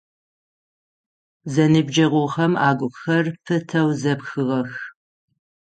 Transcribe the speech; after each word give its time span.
Зэныбджэгъухэм 1.53 2.53
агухэр 2.69 3.25
пытэу 3.43 3.89
зэпхыгъэх. 4.01 4.71